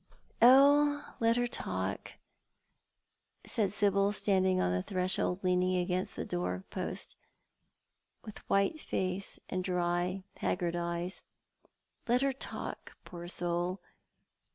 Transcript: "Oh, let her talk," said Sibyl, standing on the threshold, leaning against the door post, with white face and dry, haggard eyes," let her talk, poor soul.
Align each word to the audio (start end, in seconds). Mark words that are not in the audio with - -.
"Oh, 0.41 1.13
let 1.19 1.35
her 1.37 1.45
talk," 1.45 2.13
said 3.45 3.71
Sibyl, 3.71 4.11
standing 4.11 4.59
on 4.59 4.71
the 4.71 4.81
threshold, 4.81 5.43
leaning 5.43 5.75
against 5.77 6.15
the 6.15 6.25
door 6.25 6.63
post, 6.71 7.17
with 8.25 8.39
white 8.49 8.79
face 8.79 9.37
and 9.47 9.63
dry, 9.63 10.23
haggard 10.37 10.75
eyes," 10.75 11.21
let 12.07 12.23
her 12.23 12.33
talk, 12.33 12.93
poor 13.05 13.27
soul. 13.27 13.79